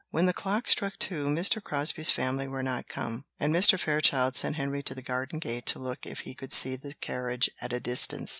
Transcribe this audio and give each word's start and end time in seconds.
When 0.09 0.25
the 0.25 0.33
clock 0.33 0.67
struck 0.67 0.97
two, 0.97 1.27
Mr. 1.27 1.61
Crosbie's 1.61 2.09
family 2.09 2.47
were 2.47 2.63
not 2.63 2.87
come, 2.87 3.25
and 3.39 3.53
Mr. 3.53 3.79
Fairchild 3.79 4.35
sent 4.35 4.55
Henry 4.55 4.81
to 4.81 4.95
the 4.95 5.03
garden 5.03 5.37
gate 5.37 5.67
to 5.67 5.77
look 5.79 6.07
if 6.07 6.21
he 6.21 6.33
could 6.33 6.53
see 6.53 6.75
the 6.75 6.95
carriage 6.95 7.51
at 7.61 7.71
a 7.71 7.79
distance. 7.79 8.29